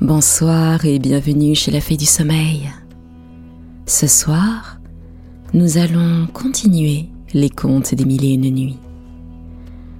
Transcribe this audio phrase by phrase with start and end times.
[0.00, 2.68] Bonsoir et bienvenue chez la Fée du Sommeil.
[3.86, 4.80] Ce soir,
[5.54, 8.80] nous allons continuer les contes des mille et une nuits.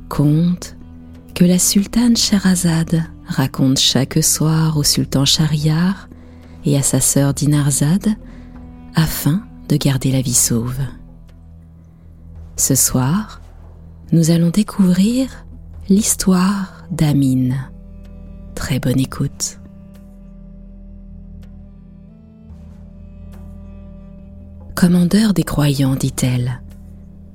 [0.08, 0.76] Contes
[1.36, 6.08] que la sultane Sherazade raconte chaque soir au sultan Shahriar
[6.64, 8.16] et à sa sœur Dinarzade
[8.96, 10.80] afin de garder la vie sauve.
[12.56, 13.40] Ce soir,
[14.10, 15.46] nous allons découvrir
[15.88, 17.70] l'histoire d'Amine.
[18.56, 19.61] Très bonne écoute.
[24.82, 26.60] Commandeur des croyants, dit-elle,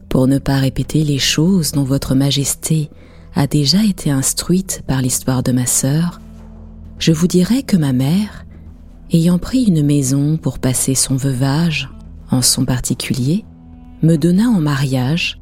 [0.10, 2.90] pour ne pas répéter les choses dont votre Majesté
[3.36, 6.20] a déjà été instruite par l'histoire de ma sœur,
[7.00, 8.46] je vous dirai que ma mère,
[9.14, 11.90] ayant pris une maison pour passer son veuvage,
[12.32, 13.46] en son particulier,
[14.02, 15.40] me donna en mariage,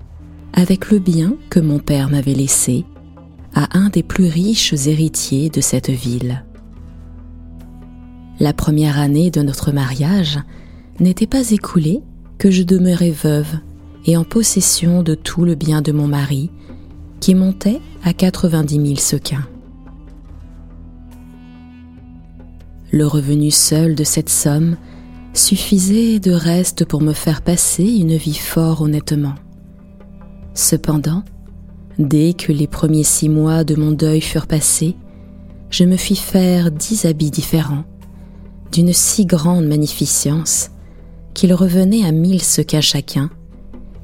[0.53, 2.85] avec le bien que mon père m'avait laissé,
[3.55, 6.45] à un des plus riches héritiers de cette ville.
[8.39, 10.37] La première année de notre mariage,
[10.99, 12.01] n'était pas écoulé
[12.37, 13.59] que je demeurais veuve
[14.05, 16.51] et en possession de tout le bien de mon mari,
[17.19, 19.47] qui montait à 90 000 sequins.
[22.91, 24.77] Le revenu seul de cette somme
[25.33, 29.35] suffisait de reste pour me faire passer une vie fort honnêtement.
[30.53, 31.23] Cependant,
[31.99, 34.95] dès que les premiers six mois de mon deuil furent passés,
[35.71, 37.83] je me fis faire dix habits différents,
[38.71, 40.69] d'une si grande magnificence
[41.35, 43.29] qu'il revenait à mille sequins chacun,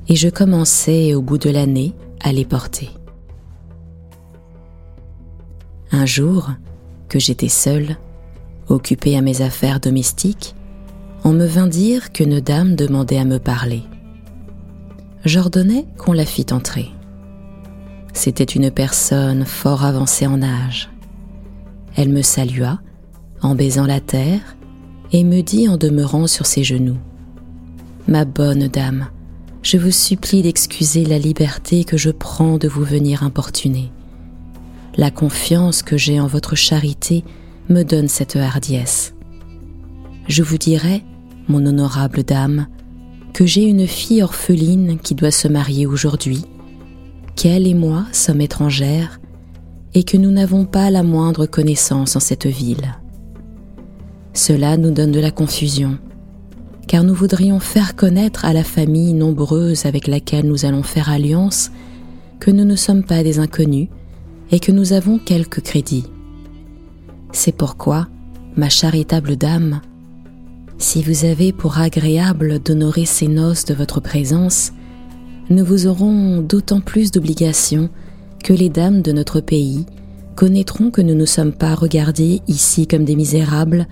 [0.07, 2.89] et je commençais au bout de l'année à les porter.
[5.91, 6.51] Un jour,
[7.09, 7.97] que j'étais seule,
[8.67, 10.55] occupée à mes affaires domestiques,
[11.23, 13.83] on me vint dire qu'une dame demandait à me parler.
[15.23, 16.89] J'ordonnai qu'on la fît entrer.
[18.13, 20.89] C'était une personne fort avancée en âge.
[21.95, 22.79] Elle me salua
[23.41, 24.57] en baisant la terre
[25.11, 26.97] et me dit en demeurant sur ses genoux
[28.07, 29.07] Ma bonne dame,
[29.61, 33.91] je vous supplie d'excuser la liberté que je prends de vous venir importuner.
[34.97, 37.23] La confiance que j'ai en votre charité
[37.69, 39.13] me donne cette hardiesse.
[40.27, 41.03] Je vous dirai,
[41.47, 42.67] mon honorable dame,
[43.33, 46.43] que j'ai une fille orpheline qui doit se marier aujourd'hui,
[47.35, 49.21] qu'elle et moi sommes étrangères
[49.93, 52.95] et que nous n'avons pas la moindre connaissance en cette ville.
[54.33, 55.99] Cela nous donne de la confusion
[56.87, 61.71] car nous voudrions faire connaître à la famille nombreuse avec laquelle nous allons faire alliance
[62.39, 63.87] que nous ne sommes pas des inconnus
[64.51, 66.05] et que nous avons quelque crédit.
[67.31, 68.07] C'est pourquoi,
[68.57, 69.81] ma charitable dame,
[70.77, 74.73] si vous avez pour agréable d'honorer ces noces de votre présence,
[75.49, 77.89] nous vous aurons d'autant plus d'obligations
[78.43, 79.85] que les dames de notre pays
[80.35, 83.87] connaîtront que nous ne sommes pas regardés ici comme des misérables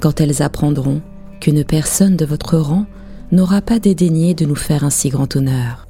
[0.00, 1.02] quand elles apprendront
[1.40, 2.86] qu'une personne de votre rang
[3.32, 5.88] n'aura pas dédaigné de nous faire un si grand honneur.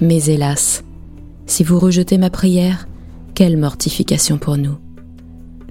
[0.00, 0.84] Mais hélas,
[1.46, 2.86] si vous rejetez ma prière,
[3.34, 4.76] quelle mortification pour nous.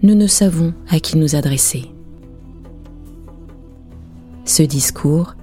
[0.04, 1.92] Nous ne savons à qui nous adresser.
[4.46, 5.36] Ce discours,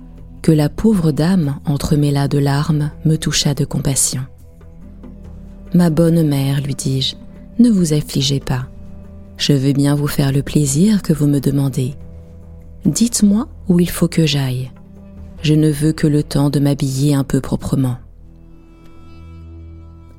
[0.42, 4.22] que la pauvre dame entremêla de larmes, me toucha de compassion.
[5.74, 7.14] Ma bonne mère, lui dis-je,
[7.62, 8.66] ne vous affligez pas.
[9.36, 11.94] Je veux bien vous faire le plaisir que vous me demandez,
[12.88, 14.70] Dites-moi où il faut que j'aille.
[15.42, 17.98] Je ne veux que le temps de m'habiller un peu proprement.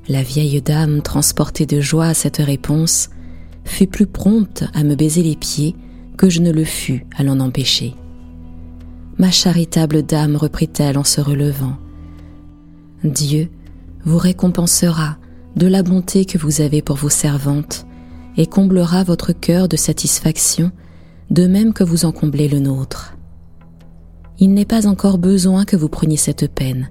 [0.08, 3.10] La vieille dame, transportée de joie à cette réponse,
[3.66, 5.76] fut plus prompte à me baiser les pieds
[6.16, 7.96] que je ne le fus à l'en empêcher.
[9.18, 11.76] Ma charitable dame, reprit-elle en se relevant,
[13.04, 13.50] Dieu
[14.06, 15.18] vous récompensera
[15.56, 17.88] de la bonté que vous avez pour vos servantes
[18.38, 20.72] et comblera votre cœur de satisfaction
[21.30, 23.16] de même que vous en comblez le nôtre.
[24.40, 26.90] Il n'est pas encore besoin que vous preniez cette peine,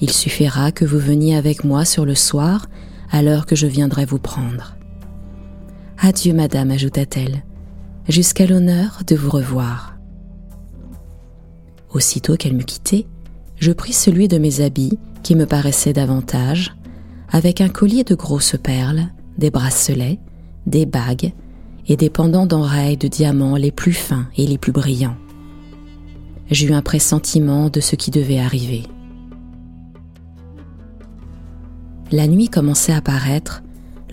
[0.00, 2.66] il suffira que vous veniez avec moi sur le soir
[3.10, 4.76] à l'heure que je viendrai vous prendre.
[5.98, 7.44] Adieu, madame, ajouta-t-elle,
[8.08, 9.96] jusqu'à l'honneur de vous revoir.
[11.92, 13.06] Aussitôt qu'elle m'eut quitté,
[13.56, 16.74] je pris celui de mes habits qui me paraissait davantage,
[17.30, 19.08] avec un collier de grosses perles,
[19.38, 20.18] des bracelets,
[20.66, 21.32] des bagues
[21.86, 25.16] et des pendants d'oreilles de diamants les plus fins et les plus brillants.
[26.50, 28.82] J'eus un pressentiment de ce qui devait arriver.
[32.12, 33.62] La nuit commençait à paraître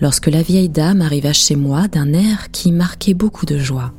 [0.00, 3.92] lorsque la vieille dame arriva chez moi d'un air qui marquait beaucoup de joie.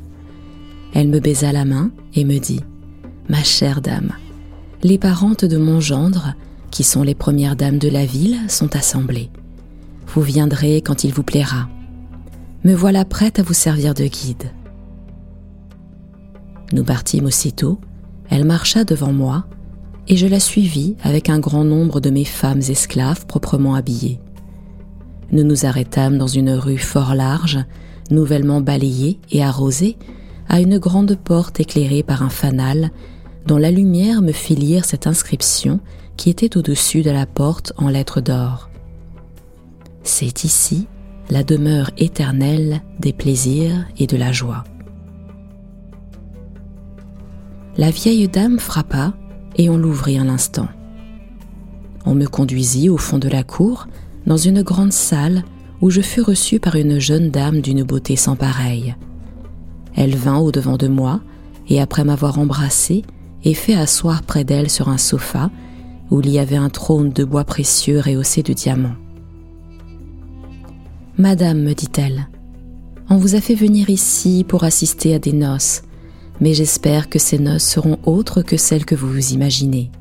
[0.94, 2.62] Elle me baisa la main et me dit
[3.30, 4.14] Ma chère dame,
[4.84, 6.34] les parentes de mon gendre,
[6.72, 9.30] qui sont les premières dames de la ville, sont assemblées.
[10.08, 11.70] Vous viendrez quand il vous plaira
[12.64, 14.52] me voilà prête à vous servir de guide.
[16.72, 17.80] Nous partîmes aussitôt,
[18.30, 19.46] elle marcha devant moi,
[20.08, 24.20] et je la suivis avec un grand nombre de mes femmes esclaves proprement habillées.
[25.32, 27.60] Nous nous arrêtâmes dans une rue fort large,
[28.12, 29.98] nouvellement balayée et arrosée,
[30.48, 32.92] à une grande porte éclairée par un fanal,
[33.46, 35.80] dont la lumière me fit lire cette inscription
[36.16, 38.70] qui était au-dessus de la porte en lettres d'or.
[40.04, 40.88] C'est ici
[41.30, 44.64] la demeure éternelle des plaisirs et de la joie.
[47.78, 49.14] La vieille dame frappa
[49.56, 50.68] et on l'ouvrit un instant.
[52.06, 53.88] On me conduisit au fond de la cour,
[54.28, 55.44] dans une grande salle
[55.82, 58.96] où je fus reçu par une jeune dame d'une beauté sans pareille.
[59.96, 61.22] Elle vint au-devant de moi
[61.68, 63.04] et après m'avoir embrassé
[63.44, 65.50] et fait asseoir près d'elle sur un sofa
[66.12, 68.96] où il y avait un trône de bois précieux rehaussé de diamants.
[71.20, 72.28] Madame, me dit-elle,
[73.08, 75.84] on vous a fait venir ici pour assister à des noces,
[76.42, 79.92] mais j'espère que ces noces seront autres que celles que vous vous imaginez.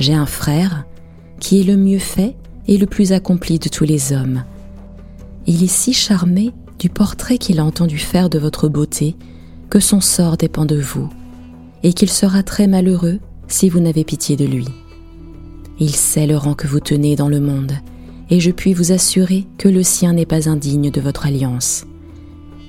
[0.00, 0.84] J'ai un frère
[1.38, 2.34] qui est le mieux fait
[2.66, 4.42] et le plus accompli de tous les hommes.
[5.46, 9.14] Il est si charmé du portrait qu'il a entendu faire de votre beauté
[9.70, 11.08] que son sort dépend de vous,
[11.84, 14.66] et qu'il sera très malheureux si vous n'avez pitié de lui.
[15.78, 17.74] Il sait le rang que vous tenez dans le monde,
[18.30, 21.86] et je puis vous assurer que le sien n'est pas indigne de votre alliance.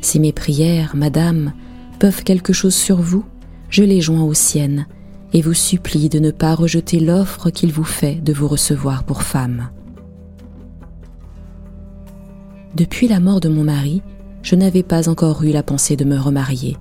[0.02, 1.54] Si mes prières, Madame,
[2.00, 3.26] peuvent quelque chose sur vous,
[3.70, 4.86] je les joins aux siennes,
[5.34, 9.24] et vous supplie de ne pas rejeter l'offre qu'il vous fait de vous recevoir pour
[9.24, 9.70] femme.
[12.76, 14.02] Depuis la mort de mon mari,
[14.44, 16.78] je n'avais pas encore eu la pensée de me remarier,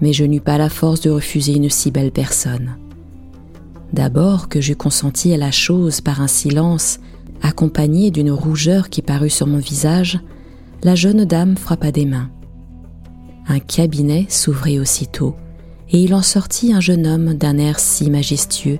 [0.00, 2.76] mais je n'eus pas la force de refuser une si belle personne.
[3.92, 6.98] D'abord que j'eus consenti à la chose par un silence
[7.42, 10.18] accompagné d'une rougeur qui parut sur mon visage,
[10.82, 12.30] la jeune dame frappa des mains.
[13.48, 15.36] Un cabinet s'ouvrit aussitôt,
[15.90, 18.78] et il en sortit un jeune homme d'un air si majestueux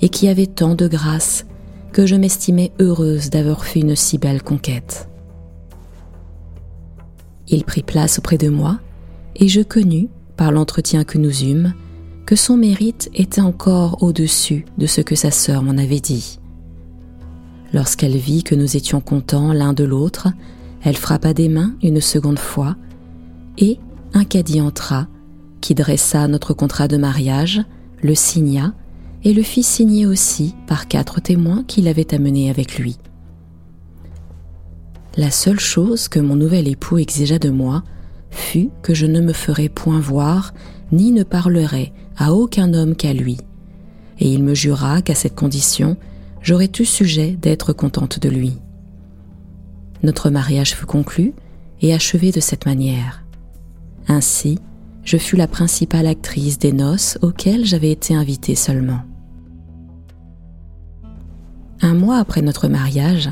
[0.00, 1.46] et qui avait tant de grâce
[1.92, 5.08] que je m'estimais heureuse d'avoir fait une si belle conquête.
[7.48, 8.78] Il prit place auprès de moi,
[9.36, 11.74] et je connus, par l'entretien que nous eûmes,
[12.26, 16.38] que son mérite était encore au-dessus de ce que sa sœur m'en avait dit.
[17.72, 20.28] Lorsqu'elle vit que nous étions contents l'un de l'autre,
[20.82, 22.76] elle frappa des mains une seconde fois,
[23.58, 23.78] et
[24.14, 25.06] un caddie entra,
[25.60, 27.62] qui dressa notre contrat de mariage,
[28.02, 28.74] le signa,
[29.24, 32.96] et le fit signer aussi par quatre témoins qu'il avait amenés avec lui.
[35.16, 37.82] La seule chose que mon nouvel époux exigea de moi
[38.30, 40.54] fut que je ne me ferais point voir
[40.92, 43.38] ni ne parlerais à aucun homme qu'à lui,
[44.20, 45.96] et il me jura qu'à cette condition
[46.42, 48.58] j'aurais eu sujet d'être contente de lui.
[50.02, 51.32] Notre mariage fut conclu
[51.80, 53.24] et achevé de cette manière.
[54.06, 54.58] Ainsi,
[55.04, 59.00] je fus la principale actrice des noces auxquelles j'avais été invitée seulement.
[61.80, 63.30] Un mois après notre mariage,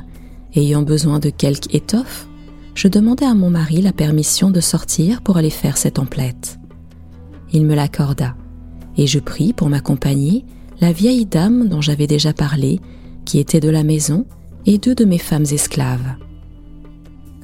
[0.54, 2.26] ayant besoin de quelque étoffe,
[2.74, 6.58] je demandai à mon mari la permission de sortir pour aller faire cette emplette.
[7.52, 8.36] Il me l'accorda,
[8.96, 10.44] et je pris pour m'accompagner
[10.80, 12.80] la vieille dame dont j'avais déjà parlé,
[13.24, 14.26] qui était de la maison,
[14.66, 16.16] et deux de mes femmes esclaves.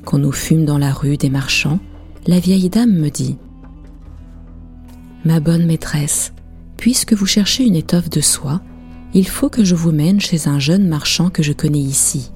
[0.04, 1.78] Quand nous fûmes dans la rue des marchands,
[2.26, 3.36] la vieille dame me dit
[5.24, 6.32] Ma bonne maîtresse,
[6.76, 8.60] puisque vous cherchez une étoffe de soie,
[9.14, 12.32] il faut que je vous mène chez un jeune marchand que je connais ici.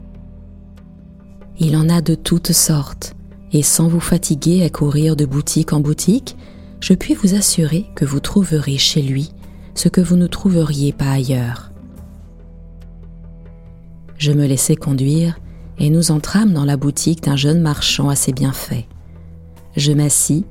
[1.58, 3.14] Il en a de toutes sortes,
[3.52, 6.36] et sans vous fatiguer à courir de boutique en boutique,
[6.80, 9.32] je puis vous assurer que vous trouverez chez lui
[9.76, 11.70] ce que vous ne trouveriez pas ailleurs.
[14.18, 15.38] Je me laissai conduire
[15.78, 18.86] et nous entrâmes dans la boutique d'un jeune marchand assez bien fait.
[19.76, 20.46] Je m'assis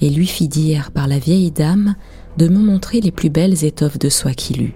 [0.00, 1.94] et lui fis dire par la vieille dame
[2.36, 4.74] de me montrer les plus belles étoffes de soie qu'il eût.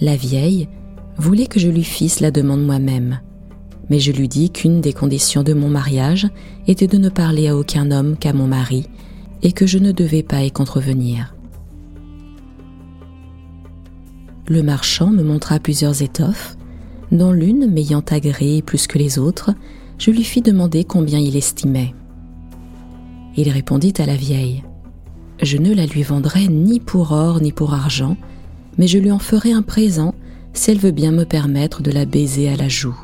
[0.00, 0.68] La vieille
[1.16, 3.20] voulait que je lui fisse la demande moi-même,
[3.88, 6.28] mais je lui dis qu'une des conditions de mon mariage
[6.66, 8.86] était de ne parler à aucun homme qu'à mon mari,
[9.42, 11.34] et que je ne devais pas y contrevenir.
[14.48, 16.56] Le marchand me montra plusieurs étoffes,
[17.12, 19.50] dont l'une m'ayant agréé plus que les autres,
[19.98, 21.94] je lui fis demander combien il estimait.
[23.36, 24.64] Il répondit à la vieille.
[25.42, 28.16] Je ne la lui vendrai ni pour or ni pour argent,
[28.78, 30.14] mais je lui en ferai un présent
[30.54, 32.98] si elle veut bien me permettre de la baiser à la joue.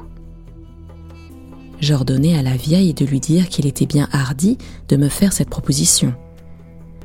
[1.80, 4.56] J'ordonnai à la vieille de lui dire qu'il était bien hardi
[4.88, 6.14] de me faire cette proposition.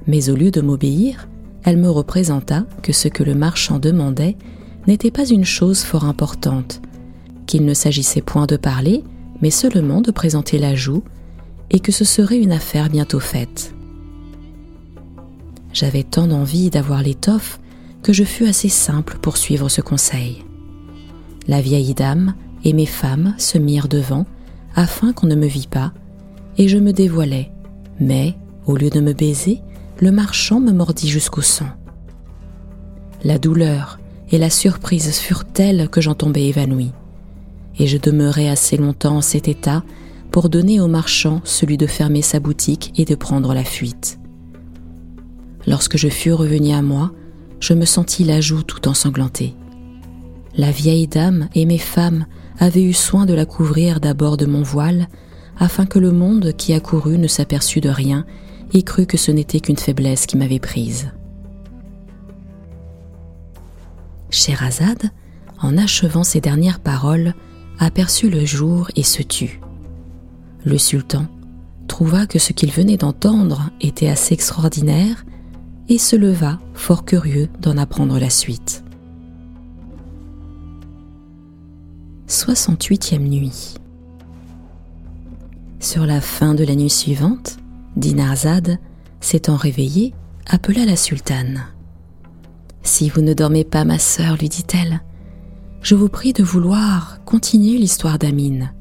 [0.07, 1.28] Mais au lieu de m'obéir,
[1.63, 4.37] elle me représenta que ce que le marchand demandait
[4.87, 6.81] n'était pas une chose fort importante,
[7.45, 9.03] qu'il ne s'agissait point de parler,
[9.41, 11.03] mais seulement de présenter la joue,
[11.69, 13.73] et que ce serait une affaire bientôt faite.
[15.73, 17.59] J'avais tant d'envie d'avoir l'étoffe
[18.01, 20.43] que je fus assez simple pour suivre ce conseil.
[21.47, 24.25] La vieille dame et mes femmes se mirent devant
[24.75, 25.93] afin qu'on ne me vît pas,
[26.57, 27.51] et je me dévoilai,
[27.99, 28.35] mais,
[28.65, 29.61] au lieu de me baiser,
[30.01, 31.67] le marchand me mordit jusqu'au sang.
[33.23, 33.99] La douleur
[34.31, 36.91] et la surprise furent telles que j'en tombai évanoui,
[37.77, 39.83] et je demeurai assez longtemps en cet état
[40.31, 44.19] pour donner au marchand celui de fermer sa boutique et de prendre la fuite.
[45.67, 47.11] Lorsque je fus revenu à moi,
[47.59, 49.55] je me sentis la joue tout ensanglantée.
[50.55, 52.25] La vieille dame et mes femmes
[52.57, 55.07] avaient eu soin de la couvrir d'abord de mon voile,
[55.57, 58.25] afin que le monde qui accourut ne s'aperçût de rien
[58.73, 61.11] et crut que ce n'était qu'une faiblesse qui m'avait prise.
[64.29, 65.11] Scheherazade,
[65.61, 67.33] en achevant ces dernières paroles,
[67.79, 69.59] aperçut le jour et se tut.
[70.65, 71.25] Le sultan
[71.87, 75.25] trouva que ce qu'il venait d'entendre était assez extraordinaire
[75.87, 78.83] et se leva, fort curieux d'en apprendre la suite.
[82.27, 83.73] 68e nuit.
[85.79, 87.57] Sur la fin de la nuit suivante,
[87.95, 88.77] Dinarzade,
[89.19, 90.13] s'étant réveillée,
[90.47, 91.65] appela la sultane.
[92.83, 95.01] Si vous ne dormez pas, ma sœur, lui dit-elle,
[95.81, 98.73] je vous prie de vouloir continuer l'histoire d'Amine.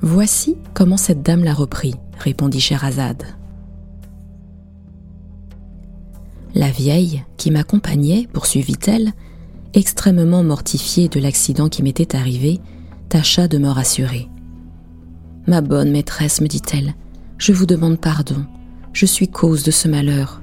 [0.00, 3.24] Voici comment cette dame l'a repris, répondit Scheherazade.
[6.54, 9.12] La vieille, qui m'accompagnait, poursuivit-elle,
[9.72, 12.60] extrêmement mortifiée de l'accident qui m'était arrivé,
[13.08, 14.28] tâcha de me rassurer.
[15.46, 16.94] Ma bonne maîtresse, me dit-elle,
[17.38, 18.44] je vous demande pardon,
[18.92, 20.40] je suis cause de ce malheur.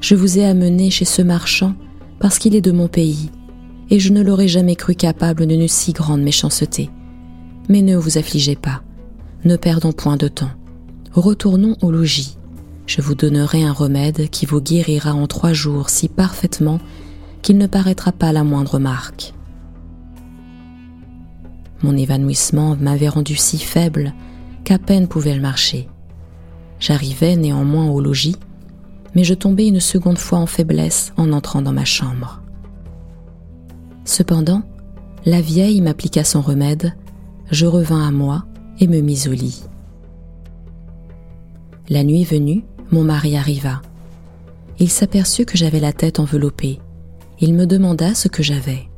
[0.00, 1.74] Je vous ai amené chez ce marchand
[2.18, 3.30] parce qu'il est de mon pays,
[3.90, 6.90] et je ne l'aurais jamais cru capable d'une si grande méchanceté.
[7.68, 8.82] Mais ne vous affligez pas,
[9.44, 10.50] ne perdons point de temps.
[11.12, 12.36] Retournons au logis.
[12.86, 16.78] Je vous donnerai un remède qui vous guérira en trois jours si parfaitement
[17.42, 19.32] qu'il ne paraîtra pas la moindre marque.
[21.82, 24.12] Mon évanouissement m'avait rendu si faible
[24.64, 25.88] qu'à peine pouvais-je marcher.
[26.80, 28.36] J'arrivais néanmoins au logis,
[29.14, 32.40] mais je tombai une seconde fois en faiblesse en entrant dans ma chambre.
[34.04, 34.62] Cependant,
[35.26, 36.94] la vieille m'appliqua son remède,
[37.50, 38.44] je revins à moi
[38.80, 39.62] et me mis au lit.
[41.88, 43.82] La nuit venue, mon mari arriva.
[44.78, 46.80] Il s'aperçut que j'avais la tête enveloppée.
[47.40, 48.88] Il me demanda ce que j'avais.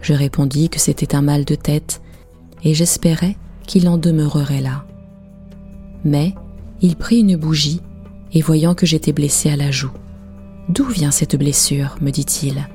[0.00, 2.00] Je répondis que c'était un mal de tête
[2.62, 4.84] et j'espérais qu'il en demeurerait là.
[6.04, 6.34] Mais
[6.82, 7.80] il prit une bougie
[8.32, 9.92] et voyant que j'étais blessé à la joue.
[10.68, 11.96] D'où vient cette blessure?
[12.00, 12.68] me dit-il.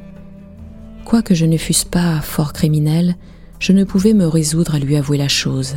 [1.05, 3.15] Quoique je ne fusse pas fort criminel,
[3.59, 5.75] je ne pouvais me résoudre à lui avouer la chose.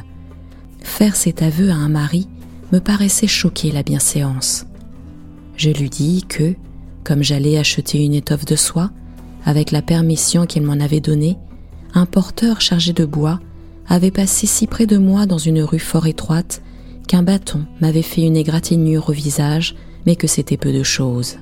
[0.81, 2.29] Faire cet aveu à un mari
[2.73, 4.67] me paraissait choquer la bienséance.
[5.57, 6.55] Je lui dis que,
[7.03, 8.91] comme j'allais acheter une étoffe de soie,
[9.45, 11.37] avec la permission qu'il m'en avait donnée,
[11.95, 13.41] un porteur chargé de bois
[13.89, 16.63] avait passé si près de moi dans une rue fort étroite
[17.07, 21.37] qu'un bâton m'avait fait une égratignure au visage, mais que c'était peu de chose.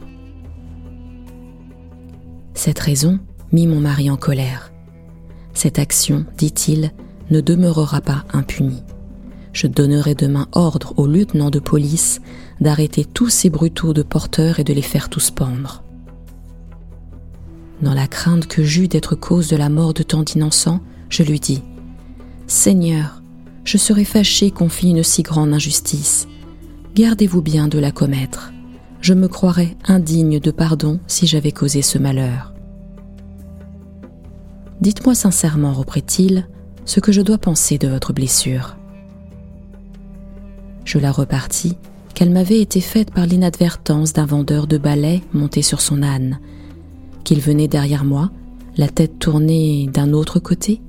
[2.55, 3.19] Cette raison
[3.53, 4.73] mit mon mari en colère.
[5.55, 6.93] Cette action, dit-il,
[7.31, 8.83] ne demeurera pas impunie.
[9.53, 12.21] Je donnerai demain ordre au lieutenant de police
[12.61, 15.83] d'arrêter tous ces brutaux de porteurs et de les faire tous pendre.
[17.83, 21.41] Dans la crainte que j'eus d'être cause de la mort de tant d'innocents, je lui
[21.41, 21.63] dis
[22.47, 23.22] Seigneur,
[23.65, 26.27] je serais fâché qu'on fît une si grande injustice.
[26.95, 28.53] Gardez-vous bien de la commettre.
[29.01, 32.53] Je me croirais indigne de pardon si j'avais causé ce malheur.
[34.81, 36.47] Dites-moi sincèrement, reprit-il,
[36.85, 38.77] ce que je dois penser de votre blessure.
[40.85, 41.77] Je la repartis
[42.15, 46.41] qu'elle m'avait été faite par l'inadvertance d'un vendeur de balais monté sur son âne,
[47.25, 48.31] qu'il venait derrière moi,
[48.77, 50.81] la tête tournée d'un autre côté,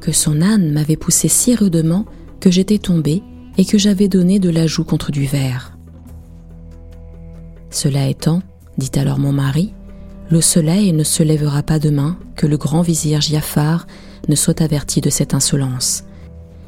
[0.00, 2.06] que son âne m'avait poussé si rudement
[2.40, 3.22] que j'étais tombé
[3.58, 5.76] et que j'avais donné de la joue contre du verre.
[7.70, 8.42] Cela étant,
[8.78, 9.72] dit alors mon mari,
[10.30, 13.86] le soleil ne se lèvera pas demain que le grand vizir Giafar
[14.28, 16.04] ne soit averti de cette insolence.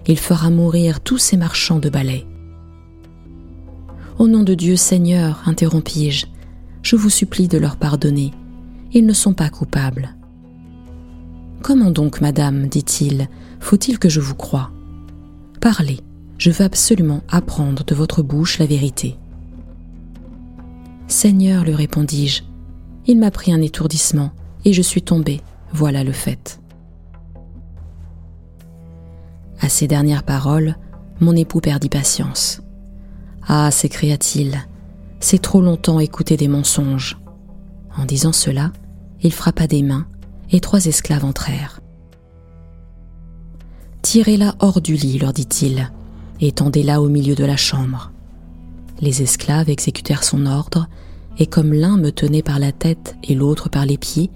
[0.06, 2.26] Il fera mourir tous ces marchands de balais.
[4.18, 6.26] Au nom de Dieu Seigneur, interrompis-je,
[6.82, 8.32] je vous supplie de leur pardonner.
[8.92, 10.16] Ils ne sont pas coupables.
[11.62, 13.28] Comment donc, madame dit-il,
[13.60, 14.72] faut-il que je vous croie?
[15.60, 16.00] Parlez,
[16.36, 19.16] je veux absolument apprendre de votre bouche la vérité.
[21.06, 22.42] Seigneur, lui répondis-je,
[23.06, 24.32] il m'a pris un étourdissement
[24.64, 25.40] et je suis tombé,
[25.72, 26.60] voilà le fait.
[29.60, 30.76] À ces dernières paroles,
[31.20, 32.60] mon époux perdit patience.
[33.46, 34.66] Ah, s'écria-t-il,
[35.20, 37.18] c'est trop longtemps écouter des mensonges.
[37.96, 38.72] En disant cela,
[39.22, 40.06] il frappa des mains
[40.52, 41.80] et trois esclaves entrèrent.
[44.02, 45.90] Tirez-la hors du lit, leur dit-il,
[46.40, 48.12] et tendez-la au milieu de la chambre.
[49.00, 50.88] Les esclaves exécutèrent son ordre,
[51.38, 54.30] et comme l'un me tenait par la tête et l'autre par les pieds,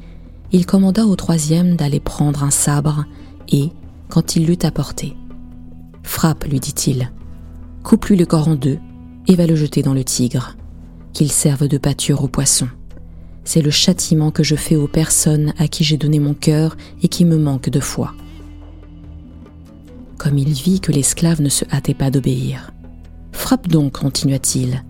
[0.53, 3.05] il commanda au troisième d'aller prendre un sabre,
[3.49, 3.71] et,
[4.09, 5.17] quand il l'eut apporté,
[6.03, 7.11] Frappe, lui dit-il,
[7.83, 8.79] coupe-lui le corps en deux,
[9.27, 10.57] et va le jeter dans le Tigre,
[11.13, 12.69] qu'il serve de pâture aux poissons.
[13.47, 17.09] C'est le châtiment que je fais aux personnes à qui j'ai donné mon cœur et
[17.09, 18.13] qui me manquent de foi.
[20.19, 22.73] Comme il vit que l'esclave ne se hâtait pas d'obéir.
[23.31, 24.83] Frappe donc, continua-t-il.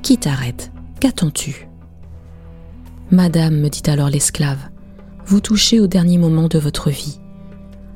[0.00, 0.72] Qui t'arrête?
[0.98, 1.68] Qu'attends-tu?
[3.10, 4.70] Madame, me dit alors l'esclave,
[5.26, 7.20] vous touchez au dernier moment de votre vie.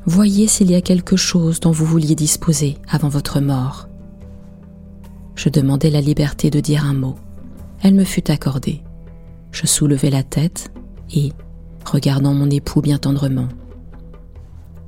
[0.04, 3.88] Voyez s'il y a quelque chose dont vous vouliez disposer avant votre mort.
[5.34, 7.14] Je demandai la liberté de dire un mot.
[7.82, 8.82] Elle me fut accordée.
[9.54, 10.72] Je soulevai la tête
[11.14, 11.32] et,
[11.84, 13.46] regardant mon époux bien tendrement,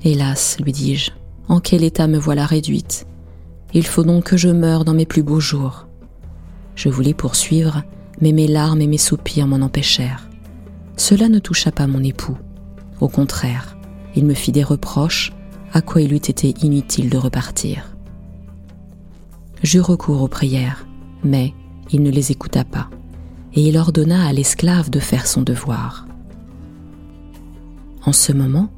[0.03, 1.13] Hélas, lui dis-je,
[1.49, 3.07] en quel état me voilà réduite?
[3.75, 5.87] Il faut donc que je meure dans mes plus beaux jours.
[6.75, 7.85] Je voulais poursuivre,
[8.21, 10.29] mais mes larmes et mes soupirs m'en empêchèrent.
[10.97, 12.37] Cela ne toucha pas mon époux.
[13.01, 13.77] Au contraire,
[14.17, 15.33] il me fit des reproches,
[15.73, 17.97] à quoi il eût été inutile de repartir.
[19.63, 20.89] J'eus recours aux prières,
[21.23, 21.55] mais
[21.93, 22.91] il ne les écouta pas,
[23.57, 26.07] et il ordonna à l'esclave de faire son devoir.
[28.05, 28.69] En ce moment,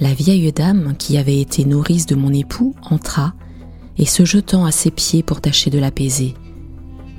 [0.00, 3.34] la vieille dame qui avait été nourrice de mon époux entra,
[3.98, 6.34] et se jetant à ses pieds pour tâcher de l'apaiser.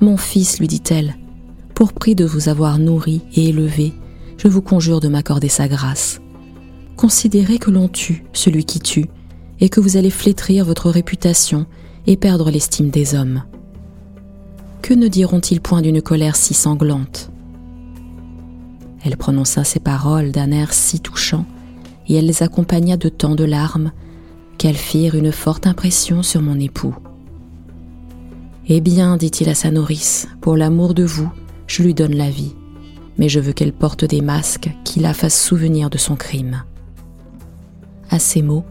[0.02, 1.16] Mon fils, lui dit-elle,
[1.76, 3.94] pour prix de vous avoir nourri et élevé,
[4.38, 6.20] je vous conjure de m'accorder sa grâce.
[6.98, 9.06] Considérez que l'on tue celui qui tue,
[9.60, 11.68] et que vous allez flétrir votre réputation
[12.08, 13.44] et perdre l'estime des hommes.
[14.84, 17.32] Que ne diront-ils point d'une colère si sanglante?
[19.06, 21.46] Elle prononça ces paroles d'un air si touchant,
[22.10, 23.94] et elle les accompagna de tant de larmes
[24.58, 26.94] qu'elles firent une forte impression sur mon époux.
[28.68, 31.32] Eh bien, dit-il à sa nourrice, pour l'amour de vous,
[31.66, 32.54] je lui donne la vie,
[33.18, 36.64] mais je veux qu'elle porte des masques qui la fassent souvenir de son crime.
[38.10, 38.66] À ces mots,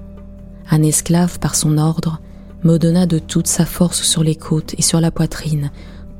[0.70, 2.20] un esclave par son ordre
[2.64, 5.70] me donna de toute sa force sur les côtes et sur la poitrine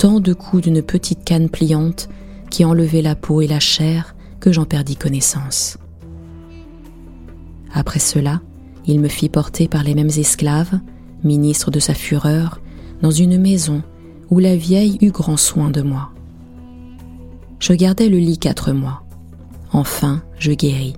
[0.02, 2.08] tant de coups d'une petite canne pliante
[2.50, 5.78] qui enlevait la peau et la chair que j'en perdis connaissance.
[7.72, 8.40] Après cela,
[8.84, 10.80] il me fit porter par les mêmes esclaves,
[11.22, 12.60] ministres de sa fureur,
[13.00, 13.84] dans une maison
[14.28, 16.10] où la vieille eut grand soin de moi.
[17.60, 19.04] Je gardai le lit quatre mois.
[19.70, 20.96] Enfin, je guéris,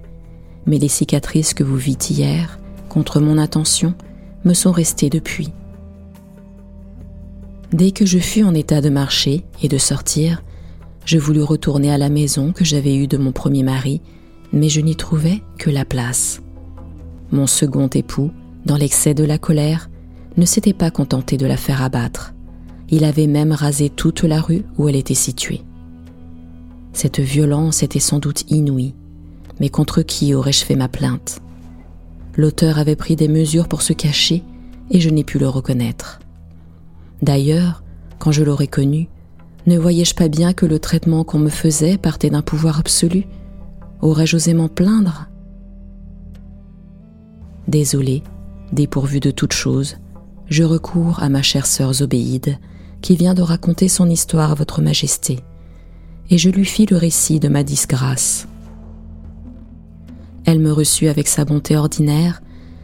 [0.65, 3.93] mais les cicatrices que vous vîtes hier, contre mon intention,
[4.47, 5.53] me sont restés depuis.
[7.75, 10.45] Dès que je fus en état de marcher et de sortir,
[11.05, 14.01] je voulus retourner à la maison que j'avais eue de mon premier mari,
[14.53, 16.41] mais je n'y trouvais que la place.
[17.33, 18.31] Mon second époux,
[18.65, 19.91] dans l'excès de la colère,
[20.37, 22.33] ne s'était pas contenté de la faire abattre.
[22.91, 25.63] Il avait même rasé toute la rue où elle était située.
[26.93, 28.95] Cette violence était sans doute inouïe,
[29.59, 31.41] mais contre qui aurais-je fait ma plainte?
[32.37, 34.45] L'auteur avait pris des mesures pour se cacher
[34.93, 36.21] et je n'ai pu le reconnaître.
[37.25, 37.83] D'ailleurs,
[38.19, 39.09] quand je l'aurais connu,
[39.67, 43.25] ne voyais-je pas bien que le traitement qu'on me faisait partait d'un pouvoir absolu?
[44.03, 45.31] Aurais-je osé m'en plaindre?
[47.67, 48.23] Désolé,
[48.73, 49.97] dépourvu de toute chose,
[50.51, 52.59] je recours à ma chère sœur Zobéide,
[53.01, 55.41] qui vient de raconter son histoire à votre majesté,
[56.29, 58.47] et je lui fis le récit de ma disgrâce.
[60.45, 62.43] Elle me reçut avec sa bonté ordinaire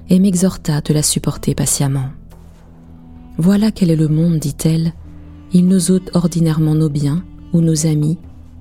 [0.08, 2.08] et m'exhorta de la supporter patiemment.
[3.38, 4.92] Voilà quel est le monde, dit-elle.
[5.52, 8.18] Il nous ôte ordinairement nos biens, ou nos amis,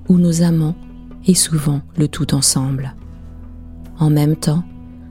[0.08, 0.76] ou nos amants,
[1.26, 2.94] et souvent le tout ensemble.
[3.98, 4.64] En même temps,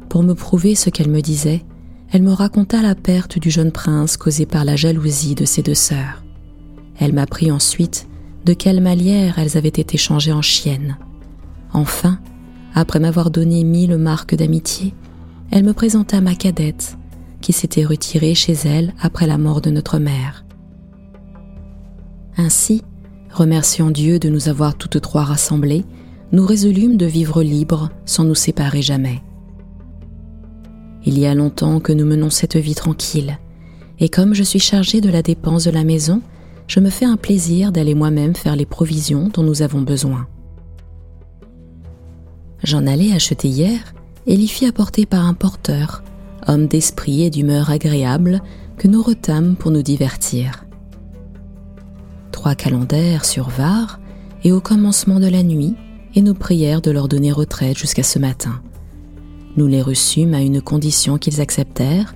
[0.09, 1.63] pour me prouver ce qu'elle me disait,
[2.11, 5.75] elle me raconta la perte du jeune prince causée par la jalousie de ses deux
[5.75, 6.23] sœurs.
[6.97, 8.07] Elle m'apprit ensuite
[8.45, 10.97] de quelle manière elles avaient été changées en chiennes.
[11.71, 12.19] Enfin,
[12.73, 14.95] après m'avoir donné mille marques d'amitié,
[15.51, 16.97] elle me présenta ma cadette,
[17.41, 20.45] qui s'était retirée chez elle après la mort de notre mère.
[22.37, 22.83] Ainsi,
[23.31, 25.85] remerciant Dieu de nous avoir toutes trois rassemblées,
[26.31, 29.21] nous résolûmes de vivre libres sans nous séparer jamais.
[31.05, 33.39] Il y a longtemps que nous menons cette vie tranquille,
[33.99, 36.21] et comme je suis chargée de la dépense de la maison,
[36.67, 40.27] je me fais un plaisir d'aller moi-même faire les provisions dont nous avons besoin.
[42.63, 43.93] J'en allai acheter hier
[44.27, 46.03] et l'y fis apporter par un porteur,
[46.49, 48.41] homme d'esprit et d'humeur agréable,
[48.77, 50.65] que nous retâmes pour nous divertir.
[52.31, 53.99] Trois calenders survinrent
[54.43, 55.75] et au commencement de la nuit,
[56.15, 58.61] et nous prièrent de leur donner retraite jusqu'à ce matin.
[59.57, 62.15] Nous les reçûmes à une condition qu'ils acceptèrent,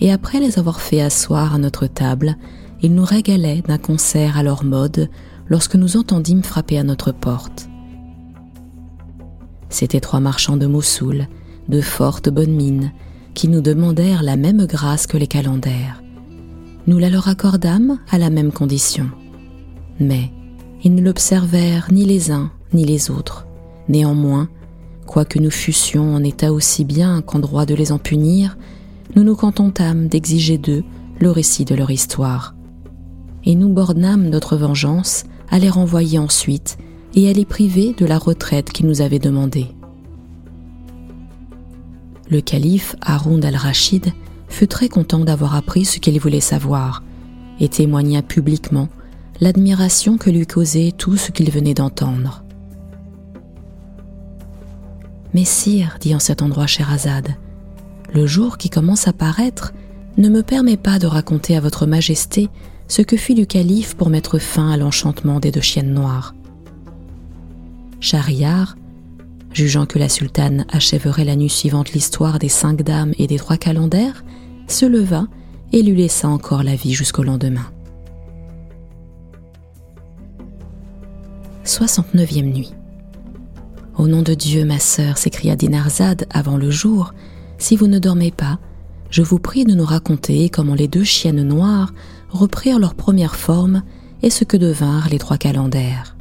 [0.00, 2.36] et après les avoir fait asseoir à notre table,
[2.82, 5.10] ils nous régalaient d'un concert à leur mode
[5.48, 7.68] lorsque nous entendîmes frapper à notre porte.
[9.68, 11.28] C'étaient trois marchands de Mossoul,
[11.68, 12.92] de forte bonne mine,
[13.34, 16.02] qui nous demandèrent la même grâce que les calenders.
[16.86, 19.06] Nous la leur accordâmes à la même condition.
[20.00, 20.30] Mais
[20.82, 23.46] ils ne l'observèrent ni les uns ni les autres.
[23.88, 24.48] Néanmoins,
[25.06, 28.56] quoique nous fussions en état aussi bien qu'en droit de les en punir,
[29.16, 30.82] nous nous contentâmes d'exiger d'eux
[31.20, 32.54] le récit de leur histoire.
[33.44, 36.78] Et nous bornâmes notre vengeance à les renvoyer ensuite
[37.14, 39.68] et à les priver de la retraite qu'ils nous avaient demandée.
[42.30, 44.12] Le calife Haroun al-Rachid
[44.48, 47.02] fut très content d'avoir appris ce qu'il voulait savoir
[47.60, 48.88] et témoigna publiquement
[49.40, 52.44] l'admiration que lui causait tout ce qu'il venait d'entendre.
[55.34, 57.34] Mais sire, dit en cet endroit Scheherazade,
[58.12, 59.74] le jour qui commence à paraître
[60.16, 62.48] ne me permet pas de raconter à votre majesté
[62.86, 66.34] ce que fit le calife pour mettre fin à l'enchantement des deux chiennes noires.
[69.54, 73.56] Jugeant que la sultane achèverait la nuit suivante l'histoire des cinq dames et des trois
[73.56, 74.24] calenders,
[74.66, 75.26] se leva
[75.72, 77.66] et lui laissa encore la vie jusqu'au lendemain.
[81.64, 82.74] 69e nuit.
[83.96, 87.14] Au nom de Dieu, ma sœur, s'écria Dinarzade avant le jour,
[87.58, 88.58] si vous ne dormez pas,
[89.10, 91.94] je vous prie de nous raconter comment les deux chiennes noires
[92.28, 93.82] reprirent leur première forme
[94.22, 96.13] et ce que devinrent les trois calenders.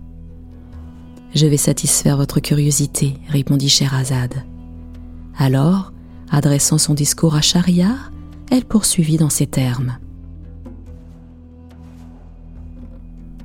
[1.35, 4.43] Je vais satisfaire votre curiosité, répondit Scheherazade.
[5.35, 5.91] Alors,
[6.29, 8.11] adressant son discours à Shahriar,
[8.51, 9.97] elle poursuivit dans ces termes.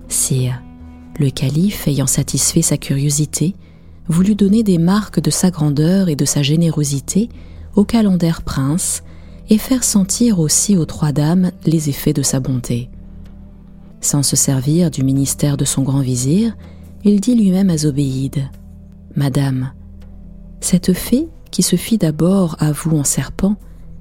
[0.08, 0.60] Sire,
[1.18, 3.54] le calife, ayant satisfait sa curiosité,
[4.06, 7.30] voulut donner des marques de sa grandeur et de sa générosité
[7.74, 9.02] au calender prince
[9.48, 12.90] et faire sentir aussi aux trois dames les effets de sa bonté.
[14.02, 16.54] Sans se servir du ministère de son grand vizir,
[17.04, 18.48] il dit lui-même à Zobéide
[19.16, 19.72] Madame,
[20.60, 23.56] cette fée qui se fit d'abord à vous en serpent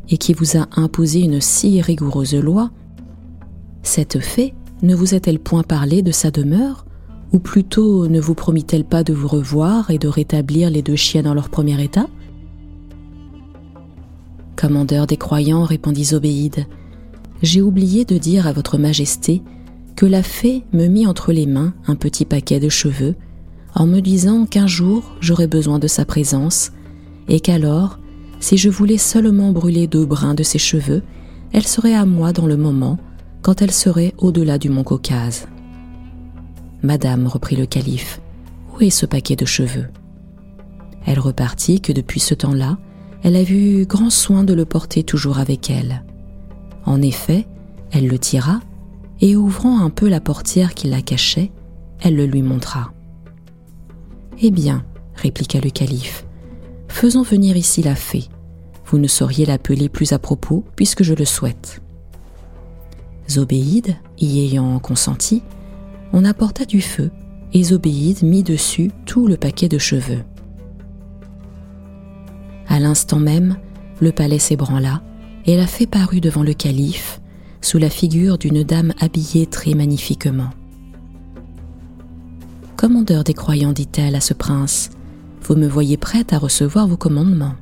[0.09, 2.71] et qui vous a imposé une si rigoureuse loi,
[3.83, 6.85] cette fée ne vous a-t-elle point parlé de sa demeure
[7.33, 11.23] ou plutôt ne vous promit-elle pas de vous revoir et de rétablir les deux chiens
[11.23, 12.07] dans leur premier état?
[14.55, 16.65] Commandeur des croyants, répondit Zobéide,
[17.41, 19.43] j'ai oublié de dire à votre majesté
[19.97, 23.15] que la fée me mit entre les mains un petit paquet de cheveux
[23.73, 26.71] en me disant qu'un jour j'aurais besoin de sa présence
[27.27, 27.99] et qu'alors,
[28.39, 31.01] si je voulais seulement brûler deux brins de ses cheveux,
[31.51, 32.99] elle serait à moi dans le moment
[33.41, 35.47] quand elle serait au-delà du mont Caucase.
[36.83, 38.21] Madame, reprit le calife,
[38.75, 39.87] où est ce paquet de cheveux?
[41.07, 42.77] Elle repartit que depuis ce temps-là,
[43.23, 46.03] elle a eu grand soin de le porter toujours avec elle.
[46.85, 47.47] En effet,
[47.91, 48.59] elle le tira,
[49.21, 51.51] et ouvrant un peu la portière qui la cachait,
[52.01, 52.93] elle le lui montra.
[54.39, 56.25] Eh bien, répliqua le calife,
[56.87, 58.25] faisons venir ici la fée.
[58.85, 61.81] Vous ne sauriez l'appeler plus à propos puisque je le souhaite.
[63.29, 65.43] Zobéide, y ayant consenti,
[66.13, 67.11] on apporta du feu
[67.53, 70.23] et Zobéide mit dessus tout le paquet de cheveux.
[72.67, 73.57] À l'instant même,
[73.99, 75.01] le palais s'ébranla
[75.45, 77.19] et la fée parut devant le calife
[77.61, 80.49] sous la figure d'une dame habillée très magnifiquement.
[82.75, 84.91] Commandeur des croyants, dit-elle à ce prince,
[85.41, 87.55] vous me voyez prête à recevoir vos commandements.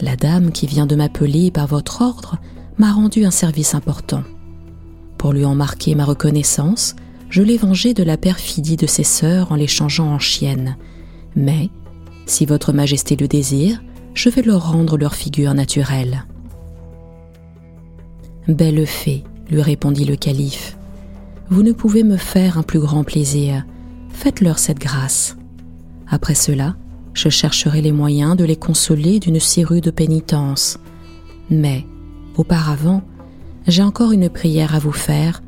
[0.00, 2.38] La dame qui vient de m'appeler par votre ordre
[2.78, 4.22] m'a rendu un service important.
[5.16, 6.96] Pour lui en marquer ma reconnaissance,
[7.30, 10.76] je l'ai vengé de la perfidie de ses sœurs en les changeant en chiennes.
[11.34, 11.70] Mais,
[12.26, 16.24] si votre majesté le désire, je vais leur rendre leur figure naturelle.
[18.48, 20.76] Belle fée, lui répondit le calife,
[21.50, 23.64] vous ne pouvez me faire un plus grand plaisir,
[24.10, 25.36] faites-leur cette grâce.
[26.08, 26.76] Après cela,
[27.14, 30.78] je chercherai les moyens de les consoler d'une si rude pénitence.
[31.50, 31.86] Mais,
[32.36, 33.02] auparavant,
[33.66, 35.42] j'ai encore une prière à vous faire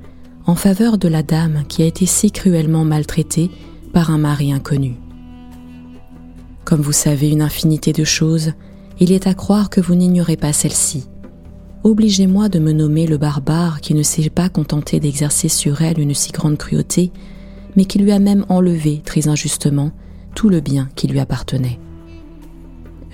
[0.46, 3.50] en faveur de la dame qui a été si cruellement maltraitée
[3.92, 4.94] par un mari inconnu.
[6.64, 8.52] Comme vous savez une infinité de choses,
[9.00, 11.08] il est à croire que vous n'ignorez pas celle-ci.
[11.86, 16.14] Obligez-moi de me nommer le barbare qui ne s'est pas contenté d'exercer sur elle une
[16.14, 17.12] si grande cruauté,
[17.76, 19.92] mais qui lui a même enlevé très injustement
[20.34, 21.78] tout le bien qui lui appartenait.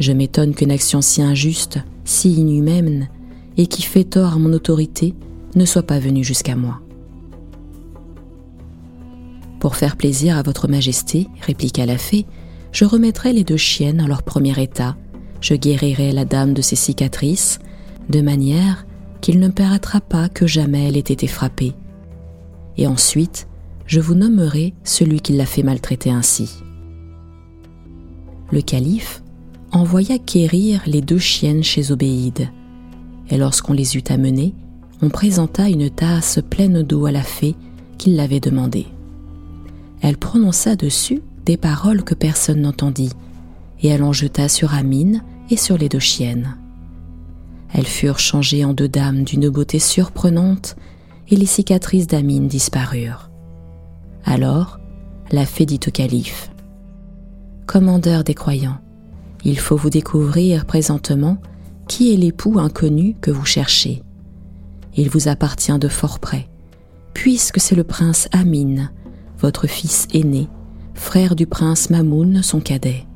[0.01, 3.11] Je m'étonne qu'une action si injuste, si inhumaine,
[3.59, 5.15] et qui fait tort à mon autorité
[5.55, 6.81] ne soit pas venu jusqu'à moi.
[9.61, 12.25] Pour faire plaisir à votre majesté, répliqua la fée,
[12.73, 14.97] je remettrai les deux chiennes en leur premier état,
[15.43, 17.59] je guérirai la dame de ses cicatrices,
[18.09, 18.87] de manière
[19.21, 21.73] qu'il ne paraîtra pas que jamais elle ait été frappée.
[22.77, 23.47] Et ensuite,
[23.87, 26.63] je vous nommerai celui qui l'a fait maltraiter ainsi.
[28.51, 29.23] Le calife
[29.71, 32.49] envoya quérir les deux chiennes chez Obéide,
[33.31, 34.55] et lorsqu'on les eut amenées,
[35.01, 37.55] on présenta une tasse pleine d'eau à la fée
[37.99, 38.87] qui l'avait demandée.
[40.01, 43.13] Elle prononça dessus des paroles que personne n'entendit,
[43.81, 46.57] et elle en jeta sur Amine et sur les deux chiennes.
[47.73, 50.77] Elles furent changées en deux dames d'une beauté surprenante,
[51.29, 53.31] et les cicatrices d'Amine disparurent.
[54.25, 54.79] Alors,
[55.31, 56.51] la fée dit au calife
[57.67, 58.79] Commandeur des croyants,
[59.45, 61.39] il faut vous découvrir présentement
[61.89, 64.03] qui est l'époux inconnu que vous cherchez.
[64.97, 66.49] Il vous appartient de fort près,
[67.15, 68.91] puisque c'est le prince Amin,
[69.39, 70.49] votre fils aîné,
[70.95, 73.07] frère du prince Mamoun, son cadet.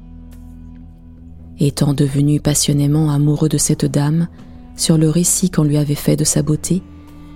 [1.58, 4.28] Étant devenu passionnément amoureux de cette dame,
[4.76, 6.82] sur le récit qu'on lui avait fait de sa beauté,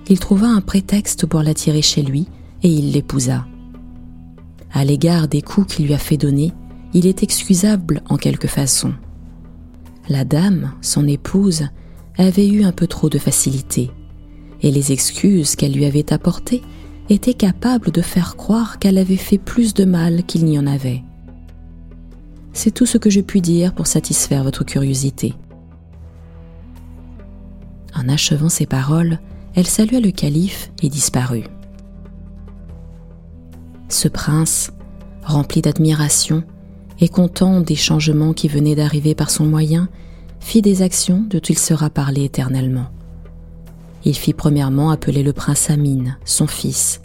[0.08, 2.28] il trouva un prétexte pour l'attirer chez lui
[2.62, 3.46] et il l'épousa.
[4.72, 6.52] À l'égard des coups qu'il lui a fait donner,
[6.92, 8.92] il est excusable en quelque façon.
[10.08, 11.68] La dame, son épouse,
[12.18, 13.90] avait eu un peu trop de facilité,
[14.62, 16.62] et les excuses qu'elle lui avait apportées
[17.08, 21.02] étaient capables de faire croire qu'elle avait fait plus de mal qu'il n'y en avait.
[22.52, 25.34] C'est tout ce que je puis dire pour satisfaire votre curiosité.
[27.94, 29.18] En achevant ces paroles,
[29.54, 31.46] elle salua le calife et disparut.
[33.88, 34.72] Ce prince,
[35.24, 36.44] rempli d'admiration
[37.00, 39.88] et content des changements qui venaient d'arriver par son moyen,
[40.38, 42.86] fit des actions dont il sera parlé éternellement.
[44.04, 47.00] Il fit premièrement appeler le prince Amin, son fils,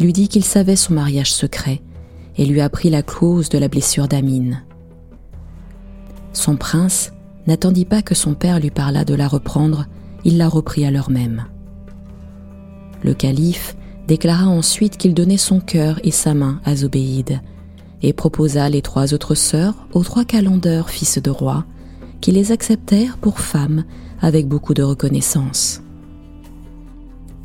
[0.00, 1.80] lui dit qu'il savait son mariage secret
[2.36, 4.62] et lui apprit la clause de la blessure d'Amin.
[6.32, 7.12] Son prince
[7.46, 9.86] n'attendit pas que son père lui parlât de la reprendre,
[10.26, 11.44] il la reprit à l'heure même.
[13.04, 13.76] Le calife
[14.08, 17.40] déclara ensuite qu'il donnait son cœur et sa main à Zobéide,
[18.02, 21.64] et proposa les trois autres sœurs aux trois calendeurs fils de roi,
[22.20, 23.84] qui les acceptèrent pour femmes
[24.20, 25.80] avec beaucoup de reconnaissance.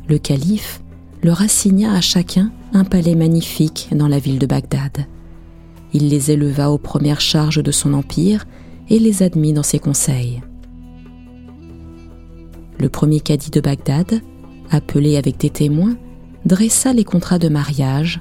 [0.08, 0.82] Le calife
[1.22, 5.06] leur assigna à chacun un palais magnifique dans la ville de Bagdad.
[5.92, 8.44] Il les éleva aux premières charges de son empire
[8.90, 10.42] et les admit dans ses conseils.
[12.78, 14.20] Le premier cadi de Bagdad,
[14.70, 15.96] appelé avec des témoins,
[16.44, 18.20] dressa les contrats de mariage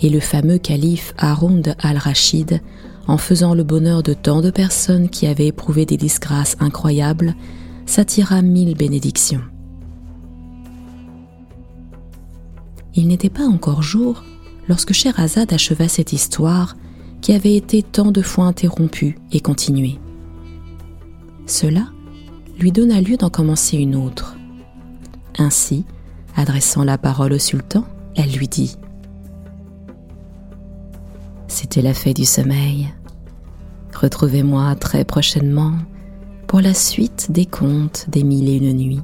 [0.00, 2.60] et le fameux calife Haroun al-Rachid,
[3.06, 7.34] en faisant le bonheur de tant de personnes qui avaient éprouvé des disgrâces incroyables,
[7.86, 9.42] s'attira mille bénédictions.
[12.94, 14.22] Il n'était pas encore jour
[14.68, 16.76] lorsque Sherazade acheva cette histoire
[17.20, 19.98] qui avait été tant de fois interrompue et continuée.
[21.46, 21.86] Cela
[22.58, 24.36] lui donna lieu d'en commencer une autre.
[25.38, 25.84] Ainsi,
[26.36, 27.84] adressant la parole au sultan,
[28.16, 28.76] elle lui dit
[31.48, 32.92] C'était la fée du sommeil.
[33.94, 35.72] Retrouvez-moi très prochainement
[36.46, 39.02] pour la suite des contes des mille et une nuits,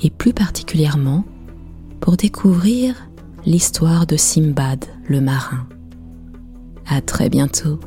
[0.00, 1.24] et plus particulièrement
[2.00, 2.94] pour découvrir
[3.46, 5.66] l'histoire de Simbad le marin.
[6.86, 7.78] À très bientôt.